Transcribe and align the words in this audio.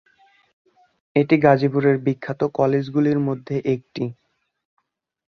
এটি 1.15 1.35
গাজীপুরের 1.37 1.95
বিখ্যাত 1.97 2.41
কলেজগুলির 2.53 3.19
মধ্যে 3.19 3.55
একটি। 3.73 4.03